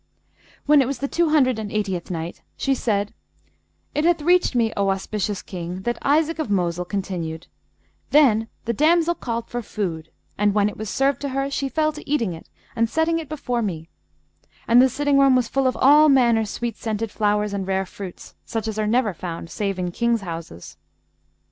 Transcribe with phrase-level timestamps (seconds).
[0.65, 3.13] When it was the Two Hundred and Eightieth Night, She said,
[3.93, 7.45] It hath reached me, O auspicious King, that Isaac of Mosul continued,
[8.09, 10.09] "Then the damsel called for food
[10.39, 13.29] and, when it was served to her, she fell to eating it and setting it
[13.29, 13.89] before me;
[14.67, 18.33] and the sitting room was full of all manner sweet scented flowers and rare fruits,
[18.43, 20.77] such as are never found save in Kings' houses.